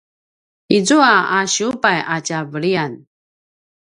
[0.77, 2.93] izua a siubay a tja veliyan